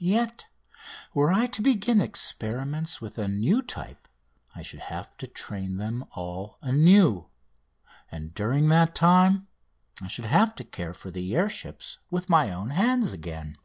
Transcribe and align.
Yet 0.00 0.46
were 1.14 1.30
I 1.30 1.46
to 1.46 1.62
begin 1.62 2.00
experiments 2.00 3.00
with 3.00 3.16
a 3.16 3.28
new 3.28 3.62
type 3.62 4.08
I 4.52 4.60
should 4.60 4.80
have 4.80 5.16
to 5.18 5.28
train 5.28 5.76
them 5.76 6.04
all 6.16 6.58
anew, 6.60 7.28
and 8.10 8.34
during 8.34 8.68
that 8.70 8.92
time 8.96 9.46
I 10.02 10.08
should 10.08 10.24
have 10.24 10.56
to 10.56 10.64
care 10.64 10.94
for 10.94 11.12
the 11.12 11.32
air 11.36 11.48
ships 11.48 11.98
with 12.10 12.28
my 12.28 12.50
own 12.50 12.70
hands 12.70 13.12
again. 13.12 13.56